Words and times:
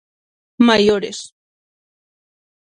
Maiores. 0.67 1.17